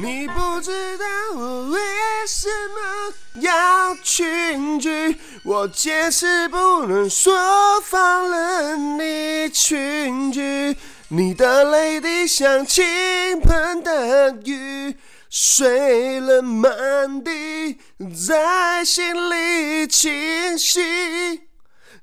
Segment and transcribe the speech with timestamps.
[0.00, 1.04] 你不知道
[1.34, 1.80] 我为
[2.24, 10.76] 什么要群聚，我解释不能说放任你群聚，
[11.08, 14.94] 你的泪滴像倾盆的雨，
[15.28, 16.70] 水了满
[17.24, 17.80] 地，
[18.24, 21.48] 在心里清晰。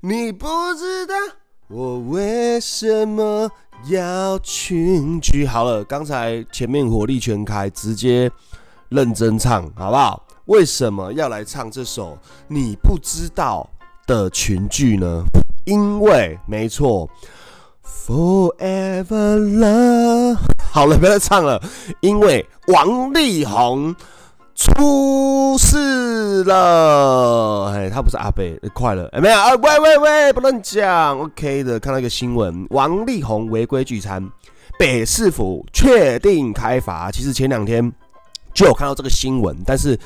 [0.02, 1.14] 你不知道
[1.68, 3.50] 我为什么。
[3.88, 8.28] 要群聚好了，刚才前面火力全开，直接
[8.88, 10.26] 认真唱，好不好？
[10.46, 12.18] 为什么要来唱这首
[12.48, 13.68] 你不知道
[14.06, 15.22] 的群聚呢？
[15.64, 17.08] 因为没错
[17.84, 20.38] ，Forever Love。
[20.72, 21.62] 好了，不要再唱了，
[22.00, 23.94] 因为王力宏。
[24.56, 27.70] 出事了！
[27.74, 29.54] 哎，他不是阿贝，快了，哎，没有啊？
[29.54, 31.78] 喂喂喂，不能讲，OK 的。
[31.78, 34.26] 看到一个新闻，王力宏违规聚餐，
[34.78, 37.10] 北市府确定开罚。
[37.10, 37.92] 其实前两天
[38.54, 39.98] 就有看到这个新闻，但是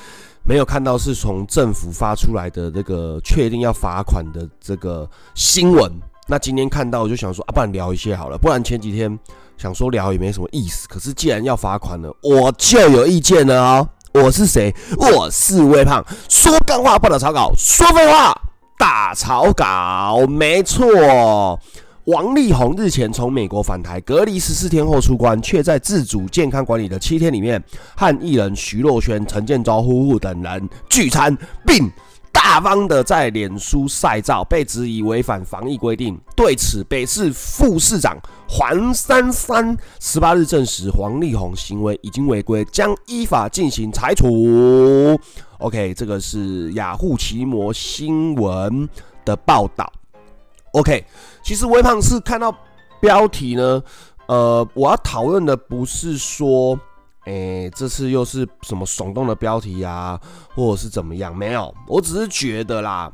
[0.43, 5.93] 没有看到是从政府发出来的这个确定要罚款的这个新闻。
[6.27, 9.17] 那今天看到，我就想说，啊，不然聊一些好了，不然前几天
[9.57, 10.89] 想说聊也没什么意思。
[10.89, 13.89] 可是既然要罚款了，我就有意见了哦。
[14.13, 14.75] 我是谁？
[14.97, 18.37] 我是微胖，说干话不打草稿，说废话
[18.77, 20.27] 打草稿。
[20.29, 21.57] 没错，
[22.07, 27.63] 王力宏日前从美国返台，隔离十四天后出关，却在自主健康管理的七天里面，
[27.97, 31.89] 和艺人徐若瑄、陈建州夫妇等人聚餐，并。
[32.33, 36.19] 大方的在脸书晒照，被质疑违反防疫规定。
[36.35, 38.17] 对此，北市副市长
[38.49, 45.19] 黄珊珊十八日证实，黄力宏行为已经违规，将依法进行裁处。
[45.59, 48.89] OK，这个是雅虎奇摩新闻
[49.25, 49.93] 的报道。
[50.73, 51.05] OK，
[51.43, 52.53] 其实微胖是看到
[53.01, 53.83] 标题呢，
[54.27, 56.79] 呃，我要讨论的不是说。
[57.31, 60.21] 哎，这次又是什么耸动的标题啊，
[60.53, 61.37] 或者是怎么样？
[61.37, 63.09] 没有，我只是觉得啦，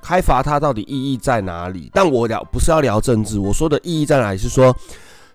[0.00, 1.90] 开罚它到底意义在哪里？
[1.92, 4.74] 但我聊不是要聊政治，我说的意义在哪里是说，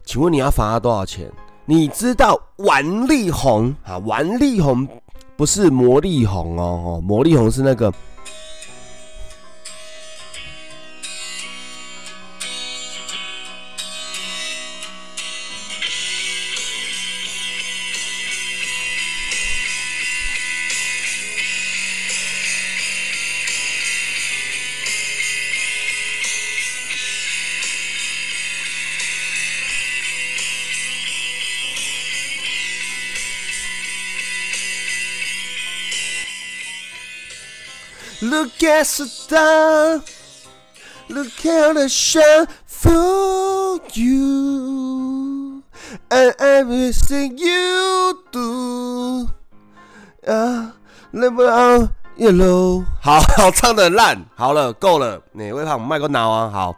[0.04, 1.32] 请问你要罚他多少钱？
[1.66, 4.00] 你知道王力宏啊？
[4.00, 4.88] 王力宏
[5.38, 7.94] 不是魔力红哦，哦，魔力红是那个。
[38.22, 40.04] Look at the star,
[41.08, 45.64] look at the sun for you,
[46.12, 49.32] and everything you do.
[50.28, 50.76] Ah,
[51.14, 52.84] never out yellow.
[53.02, 55.22] 好 好唱的烂，好了，够了。
[55.34, 55.80] 哪位胖？
[55.80, 56.76] 麦克拿啊，好。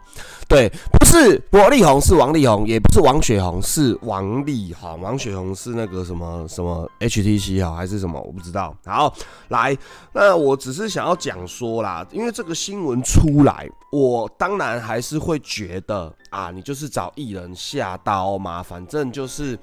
[0.48, 5.00] 对，不是王力宏，是王力宏，也不是王雪红，是王力宏。
[5.00, 8.20] 王雪红是那个什么什么 HTC 哈，还是什么？
[8.20, 8.76] 我不知道。
[8.84, 9.14] 好，
[9.48, 9.74] 来，
[10.12, 19.58] 那我只是想要讲说啦，因为这个新闻出来，我当然还是会觉得啊，你就是找艺人下刀嘛，反正就是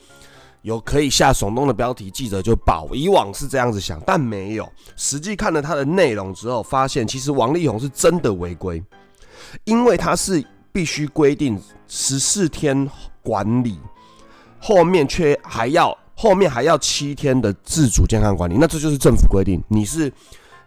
[0.61, 2.87] 有可以下耸动的标题，记者就报。
[2.93, 8.83] 以往是这样子想，但没有，实际看了他的内容之后，发现其实王力宏是真的违规，
[9.65, 10.45] 因为他是。
[10.71, 12.87] 必须规定十四天
[13.23, 13.79] 管理，
[14.59, 19.59] 后面却还要后面还要七天的自主健康管理，那这就是政府规定。
[19.67, 20.13] 你是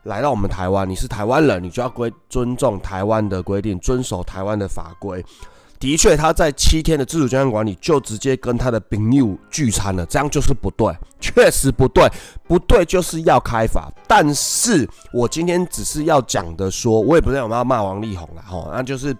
[0.03, 5.25] 来到我们台湾，你是台湾人，你就要规尊重台湾的规定，遵守台湾的法规。
[5.83, 12.09] 的确，他在七天的自主健康管理就直接跟他的朋友聚餐了，这样就是不对，确实不对，
[12.47, 13.93] 不对就是要开罚。
[14.07, 19.13] 但是我今天只是要讲的，说我也不是要骂王力宏了，哈，那就是。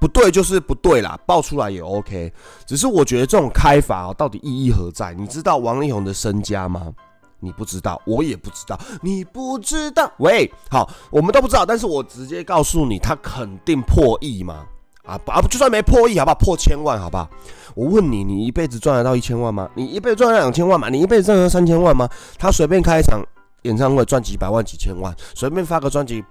[0.00, 2.32] 不对就是不对啦，爆出来也 OK。
[2.64, 5.12] 只是我觉得这种开法到底意义何在？
[5.12, 6.90] 你知道王力宏的身家吗？
[7.38, 8.80] 你不知道，我也不知道。
[9.02, 10.10] 你不知道？
[10.16, 11.66] 喂，好，我们都不知道。
[11.66, 14.64] 但是我直接告诉你，他肯定破亿吗？
[15.04, 16.34] 啊不啊，就算没破亿，好不好？
[16.34, 17.28] 破千万，好不好？
[17.74, 19.68] 我问你，你一辈子赚得到一千万吗？
[19.74, 20.88] 你一辈子赚到两千万吗？
[20.88, 22.08] 你一辈子赚得到三千万吗？
[22.38, 23.22] 他随便开一场
[23.62, 26.24] 演唱会赚几百万、几千万，随便发个专辑。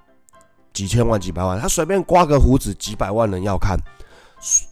[0.72, 3.76] 几千万、几百万，他随便刮个胡子，几百万人要看。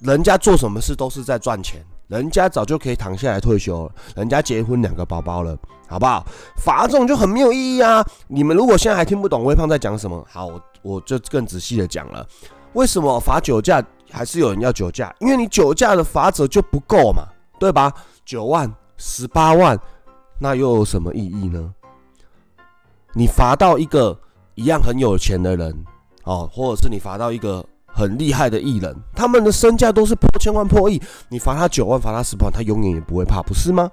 [0.04, 5.58] 人家做什么事都是在赚钱，人家早就可以躺下来退休了，人家结婚两个宝宝了，
[5.88, 6.24] 好不好？
[6.56, 8.06] 罚这种就很没有意义啊！
[8.28, 12.26] 你们如果现在还听不懂微胖在讲什么，好，我我就更仔细的讲了。
[12.74, 15.14] 为什么罚酒驾还是有人要酒驾？
[15.20, 17.24] 因为你酒驾的罚则就不够嘛，
[17.60, 17.92] 对吧？
[18.26, 19.80] 九万、十八万，
[20.40, 21.74] 那又有什么意义呢？
[23.14, 24.18] 你罚到一个
[24.56, 25.86] 一样很有钱的人
[26.24, 33.90] 哦，或者是你罚到一个很厉害的艺人，他们的身价都是破千万、破亿，你罚他九万、罚他十八万，他永远也不会怕，不是吗？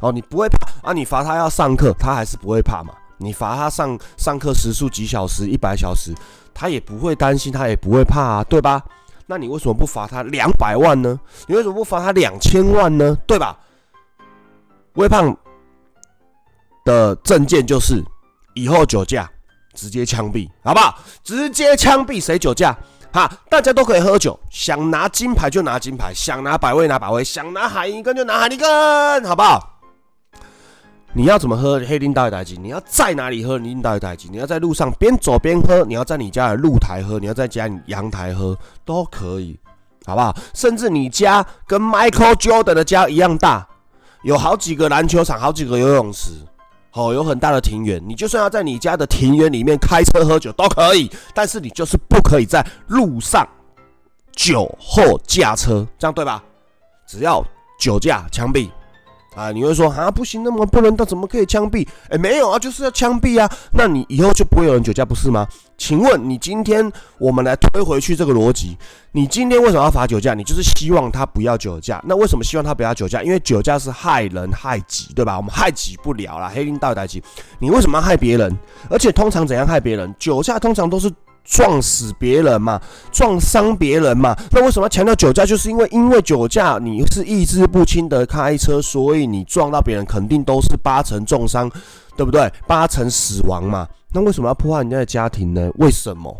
[0.00, 0.92] 哦，你不会怕啊？
[0.92, 2.94] 你罚他要上课，他还是不会怕嘛？
[3.18, 6.14] 你罚他上上课时数几小时、一百小时，
[6.52, 8.82] 他也不会担心，他也不会怕啊，对吧？
[9.26, 11.18] 那你为什么不罚他两百万呢？
[11.46, 13.16] 你为什么不罚他两千万呢？
[13.26, 13.58] 对吧？
[14.94, 15.36] 微胖
[16.84, 18.02] 的证件就是
[18.54, 19.28] 以后酒驾
[19.74, 20.98] 直接枪毙，好不好？
[21.24, 22.76] 直接枪毙谁酒驾？
[23.12, 29.75] 哈，大家都可以喝酒，想拿金牌就拿金牌，想拿百威拿百威，想拿海尼根就拿海尼根，好不好？
[31.16, 32.58] 你要怎么喝黑丁大一台机？
[32.60, 34.28] 你要在哪里喝黑丁大一台机？
[34.30, 38.54] 你要在路上边走边喝，你要在你家的露台喝，你要在家里阳台喝
[38.84, 39.58] 都可以，
[40.04, 40.36] 好不好？
[40.52, 43.66] 甚至你家跟 Michael Jordan 的家一样大，
[44.24, 46.32] 有好几个篮球场，好几个游泳池，
[46.92, 47.98] 哦，有很大的庭园。
[48.06, 53.48] 你就算要在你家的庭园里面开车喝酒都可以，但是你就是不可以在路上
[54.32, 56.44] 酒后驾车，这样对吧？
[57.08, 57.42] 只要
[57.80, 58.68] 酒驾枪毙。
[59.36, 61.86] 啊，你会说啊，不行，那么不能，那怎么可以枪毙？
[62.08, 63.48] 哎，没有啊，就是要枪毙啊。
[63.72, 65.46] 那你以后就不会有人酒驾，不是吗？
[65.76, 68.78] 请问你今天我们来推回去这个逻辑，
[69.12, 70.32] 你今天为什么要罚酒驾？
[70.32, 72.02] 你就是希望他不要酒驾。
[72.06, 73.22] 那为什么希望他不要酒驾？
[73.22, 75.36] 因为酒驾是害人害己，对吧？
[75.36, 77.22] 我们害己不了啦，黑林倒带己。
[77.58, 78.56] 你为什么要害别人？
[78.88, 80.14] 而且通常怎样害别人？
[80.18, 81.12] 酒驾通常都是。
[81.46, 82.80] 撞死别人嘛，
[83.12, 85.46] 撞伤别人嘛，那为什么要强调酒驾？
[85.46, 91.70] 就是因为因为酒驾你是意志不清的开车，所以你撞到别人肯定都是八成重伤，
[92.16, 92.52] 对不对？
[92.66, 93.86] 八成死亡嘛。
[94.12, 95.70] 那为什么要破坏人家的家庭呢？
[95.76, 96.36] 为什么？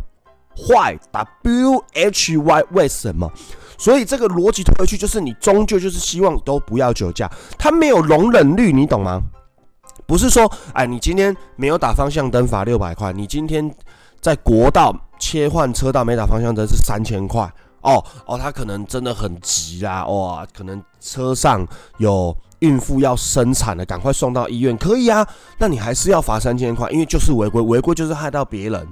[0.56, 3.31] 坏 W H Y 为什么？
[3.79, 9.20] 所以这个逻辑推回去，就是你终究就是希望都不要酒驾，它没有容忍率，你懂吗？
[10.06, 13.73] 不是说，哎，你今天没有打方向灯罚六百块，你今天。
[14.26, 17.49] 在国道切换车道没打方向灯是三千块
[17.82, 21.64] 哦哦，他可能真的很急啦哇，可能车上
[21.99, 25.25] 有孕妇要生产了，赶快送到医院可以啊，
[25.61, 28.84] 那你还是要罚三千块，因为就是违规，违规就是害到别人，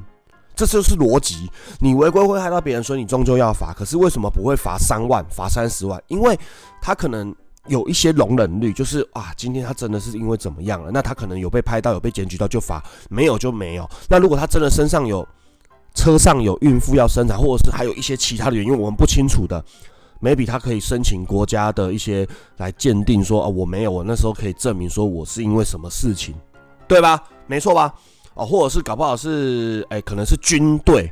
[0.55, 1.51] 这就是逻辑。
[1.81, 3.73] 你违规会害到别人，所以你终究要罚。
[3.73, 6.01] 可是为什么不会罚三万、罚三十万？
[6.07, 6.39] 因为
[6.81, 7.35] 他可能
[7.67, 10.91] 有一些容忍率，就是啊，今天他真的是因为怎么样了？
[10.93, 13.89] 那他可能有被拍到，有被检举到就罚，没有就没有。
[14.09, 15.27] 那如果他真的身上有
[15.95, 19.65] 车上有孕妇要生产，或者是还有一些其他的原因，我们不清楚的
[20.21, 22.27] ，maybe 他可以申请国家的一些
[22.59, 26.35] 来鉴定，说啊我没有，我那时候可以证明说我是因为什么事情，
[26.87, 27.23] 对吧？
[27.47, 27.95] 没错吧？
[28.35, 31.11] 哦，或者是搞不好是哎，可能是军队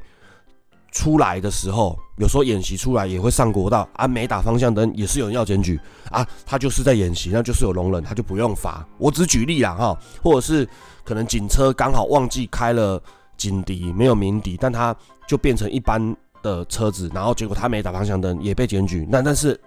[0.92, 5.80] 出来的时候，有时候演习出来也会上国道啊，没打方向灯也是有人要检举
[6.10, 8.86] 啊，他就是在演习，那就是有容忍，他就不用罚。
[8.98, 10.68] 我只举例啦哈，或者是
[11.04, 13.02] 可能警车刚好忘记开了。
[13.38, 14.94] 警笛没有鸣笛，但他
[15.26, 19.04] 就变成一般的车子，然后结果他没打方向灯，也被检举。
[19.10, 19.58] 那但是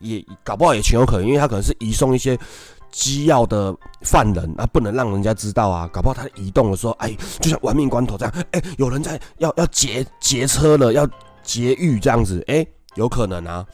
[0.00, 2.38] 也搞不好也情有可原，因为他可能是移送一些
[2.92, 5.90] 机要的犯人啊，不能让人家知道啊。
[5.92, 11.04] 搞不好他移动的时候，哎，就像玩命关头这样，哎，有人在要要劫劫车了，要
[11.42, 13.66] 劫狱这样子，哎，有可能啊，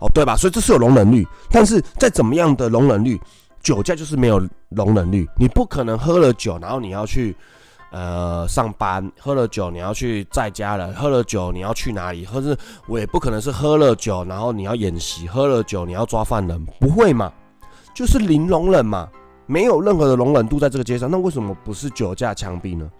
[0.00, 0.34] 哦，对吧？
[0.36, 3.20] 所以这是有容忍率，但是在怎么样的容忍率，
[3.62, 7.36] 酒驾就是没有容忍率，你不可能喝了酒，然后你要去。
[7.94, 12.24] 呃，上班喝了酒，你要去载家人；喝了酒，你要去哪里？
[12.24, 17.30] 或是我也不可能是喝了酒，然后你要演习；喝了酒，你要抓犯人，不会嘛？
[17.94, 19.08] 就是零容忍嘛，
[19.46, 21.10] 没有任何的容忍度在这个街上。
[21.10, 22.90] 那为什么不是酒驾枪毙呢？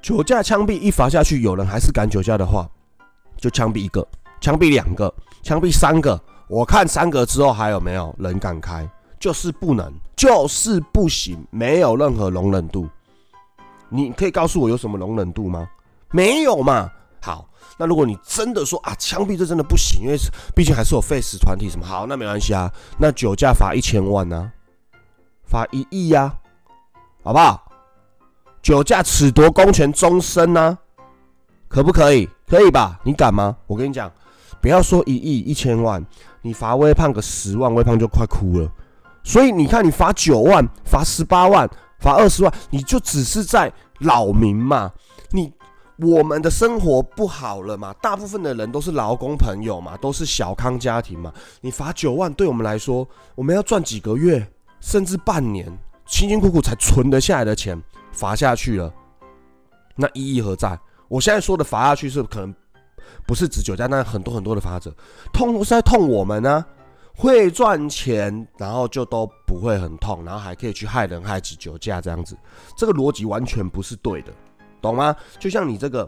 [0.00, 2.68] 酒驾枪毙一罚下去，有人还是敢酒驾的话，
[3.36, 4.06] 就枪毙一个，
[4.40, 5.12] 枪毙两个，
[5.42, 6.20] 枪毙三个。
[6.48, 8.88] 我看三个之后还有没有人敢开？
[9.18, 12.88] 就是不能，就是不行，没有任何容忍度。
[13.88, 15.68] 你可以告诉我有什么容忍度吗？
[16.10, 16.90] 没有嘛。
[17.20, 20.16] 好，那如果你真的说啊，枪毙这真的不行，因为
[20.54, 21.86] 毕竟还是有 face 团体什么。
[21.86, 22.72] 好，那没关系啊。
[22.98, 24.52] 那酒驾罚一千万呢？
[25.44, 26.34] 罚一亿呀？
[27.22, 27.70] 好不好？
[28.62, 30.78] 酒驾褫夺公权终身呢？
[31.68, 32.28] 可不可以？
[32.48, 32.98] 可以吧？
[33.04, 33.56] 你敢吗？
[33.66, 34.10] 我跟你讲，
[34.60, 36.04] 不要说一亿一千万，
[36.42, 38.70] 你罚微胖个十万，微胖就快哭了。
[39.24, 41.68] 所以你看，你罚九万，罚十八万。
[41.98, 44.90] 罚二十万，你就只是在扰民嘛？
[45.30, 45.52] 你
[46.02, 47.94] 我们的生活不好了嘛？
[48.02, 51.32] 大部分的人都是劳工朋友嘛，都是小康家庭嘛。
[51.60, 54.46] 你罚九万，对我们来说，我们要赚几个月，
[54.80, 55.66] 甚至半年，
[56.06, 57.80] 辛辛苦苦才存得下来的钱，
[58.12, 58.92] 罚下去了，
[59.94, 60.78] 那意义何在？
[61.08, 62.54] 我现在说的罚下去是可能
[63.26, 64.92] 不是指酒驾，那很多很多的罚则，
[65.32, 66.64] 痛是在痛我们呢。
[67.14, 72.34] 会赚钱，然后就都不会很痛，然后还可以去害人害己、酒驾这样子，
[72.74, 74.32] 这个逻辑完全不是对的，
[74.82, 75.16] 懂吗？
[75.38, 76.06] 就像你这个，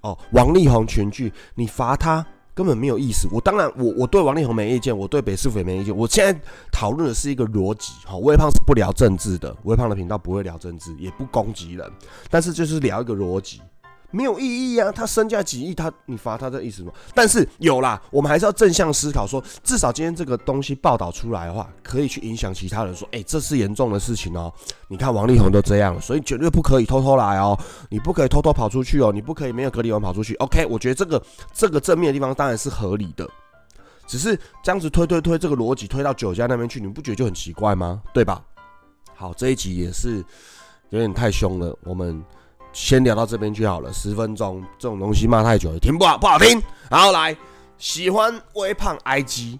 [0.00, 3.28] 哦，王力宏全剧，你罚他根本没有意思。
[3.30, 5.96] 我当然，我我对王力宏没意见，我对北师傅也没意见。
[5.96, 6.40] 我现在
[6.72, 11.88] 讨论的是一个逻辑，哈，微胖是不聊政治的，微胖的频道不会聊政治，也不攻击人，
[12.30, 13.60] 但是就是聊一个逻辑。
[14.10, 14.90] 没有意义啊！
[14.90, 16.90] 他身价几亿，他你罚他的意思吗？
[17.14, 24.50] 但是有啦，我们还是要正向思考，说至少今天这个东西报道出来的话，可以去影响其他人，说，哎，这是严重的事情哦。
[24.88, 27.58] 你看王力宏都这样了，所以绝对不可以偷偷来哦，
[27.90, 30.34] 你不可以偷偷跑出去哦，你不可以没有隔离完跑出去。
[30.36, 31.22] OK，我觉得这个
[31.52, 33.28] 这个正面的地方当然是合理的，
[34.06, 34.34] 只是
[34.64, 38.00] 这样子推推推这个逻辑推到酒家那边去，你们不觉得就很奇怪吗？
[38.14, 38.42] 对吧？
[39.14, 40.24] 好，这一集也是
[40.88, 42.24] 有点太凶了，我们。
[42.72, 46.62] 先聊到这边就好了，十分钟这种东西骂太久也，听不好不好听。
[46.88, 47.36] 然后来
[47.76, 49.58] 喜欢微胖 IG，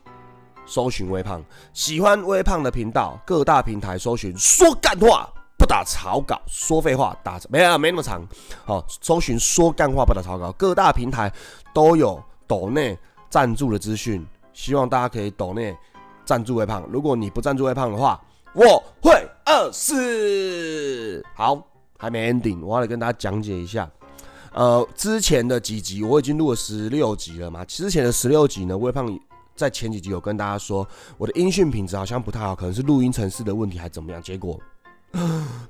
[0.65, 8.27] 搜寻微胖，喜欢微胖的频道，各大平台搜寻说干话不打草稿，说废话打没有没那么长。
[8.65, 11.33] 好，搜寻说干话不打草稿，各大平台
[11.75, 12.97] 都有抖内
[13.29, 15.77] 赞助的资讯，希望大家可以抖内
[16.25, 16.85] 赞助微胖。
[16.91, 18.21] 如果你不赞助微胖的话，
[18.53, 19.13] 我会
[19.47, 21.25] 饿死。
[21.35, 21.68] 好。
[21.99, 23.91] 还没 ending，我要来跟大家讲解一下。
[24.55, 27.65] 呃，之前的几集我已经录了十六集了嘛。
[27.67, 29.07] 之前的十六集呢，微胖
[29.55, 30.89] 在前几集有跟大家说，
[31.19, 34.23] 我的音讯品质好像不太好，可能是录音城市的问题，还怎么样？
[34.23, 34.59] 结果，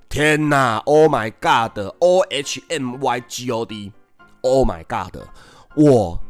[0.08, 5.16] 天哪！Oh my God！O H M Y G O D！Oh my God！
[5.74, 6.20] 我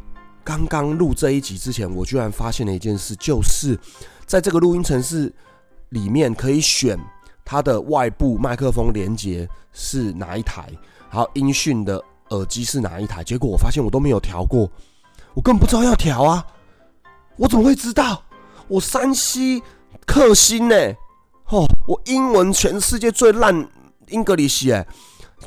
[0.44, 3.78] 刚刚录这一集之前，我居然发现了一件事，就是
[4.26, 5.32] 在这个录音城市
[5.90, 6.98] 里面可以选。
[7.50, 10.68] 它的外部麦克风连接是哪一台？
[11.10, 13.24] 然后音讯的耳机是哪一台？
[13.24, 14.70] 结果我发现我都没有调过，
[15.32, 16.46] 我根本不知道要调啊！
[17.36, 18.22] 我怎么会知道？
[18.68, 19.62] 我山西
[20.04, 20.76] 克星呢？
[21.46, 23.66] 哦，我英文全世界最烂
[24.08, 24.86] 英格里西哎，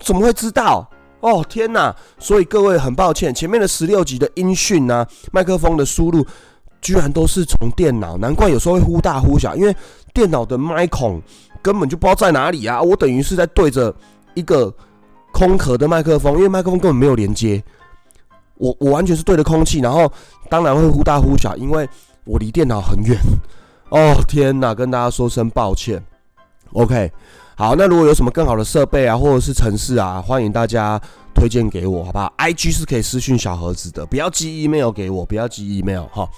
[0.02, 0.90] 怎么会知道？
[1.20, 1.96] 哦天哪！
[2.18, 6.26] 所以各位很抱歉，前面的十六集的音讯呢，麦克风的输入
[6.82, 9.76] 居然都是从电脑，难怪有时候会忽大忽小，因为
[10.16, 11.22] 电脑的麦孔。
[11.62, 12.82] 根本就不知道在哪里啊！
[12.82, 13.94] 我等于是在对着
[14.34, 14.74] 一个
[15.32, 17.64] 空壳的麦克风，因为麦克风根本没有连接。
[18.56, 20.12] 我我完全是对着空气，然后
[20.50, 21.88] 当然会忽大忽小，因为
[22.26, 23.18] 我离电脑很远。
[23.90, 26.04] 哦天哪，跟大家说声抱歉。
[26.74, 27.12] OK，
[27.56, 31.02] 好，那如果有什么更好的设备啊，或者是城市啊，欢迎大家
[31.34, 36.30] 推荐给我，好不好？IG 是可以私讯小盒子的，不要寄 email 给我，不要寄 email 哈。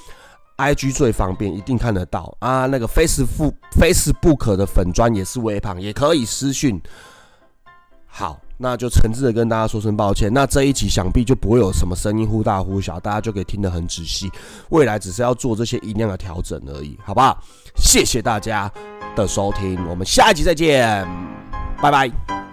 [0.58, 2.66] I G 最方便，一定看得到啊！
[2.68, 6.80] 那个 Facebook Facebook 的粉砖也是微胖，也可以私讯。
[8.06, 10.32] 好，那就诚挚的跟大家说声抱歉。
[10.32, 14.32] 那这一集想必就不会有什么声音忽大忽小，大家就可以听得很仔细。
[14.70, 17.44] 未来只是要做这些音量的调整而已，好不好？
[17.76, 18.72] 谢谢大家
[19.16, 21.08] 的收听，我们下一集再见，
[21.82, 22.53] 拜拜。